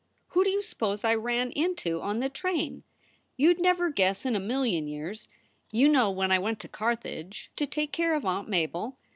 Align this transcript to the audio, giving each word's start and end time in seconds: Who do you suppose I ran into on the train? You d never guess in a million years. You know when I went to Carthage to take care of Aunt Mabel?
Who 0.29 0.43
do 0.43 0.49
you 0.49 0.63
suppose 0.63 1.03
I 1.03 1.13
ran 1.13 1.51
into 1.51 2.01
on 2.01 2.21
the 2.21 2.27
train? 2.29 2.81
You 3.37 3.53
d 3.53 3.61
never 3.61 3.91
guess 3.91 4.25
in 4.25 4.35
a 4.35 4.39
million 4.39 4.87
years. 4.87 5.27
You 5.69 5.87
know 5.89 6.09
when 6.09 6.31
I 6.31 6.39
went 6.39 6.59
to 6.61 6.67
Carthage 6.67 7.51
to 7.55 7.67
take 7.67 7.91
care 7.91 8.15
of 8.15 8.25
Aunt 8.25 8.49
Mabel? 8.49 8.97